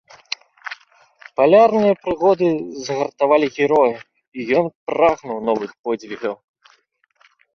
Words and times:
Палярныя 1.39 1.93
прыгоды 2.05 2.47
загартавалі 2.87 3.47
героя, 3.59 3.93
і 4.39 4.47
ён 4.61 4.65
прагнуў 4.93 5.37
новых 5.51 5.71
подзвігаў. 5.89 6.35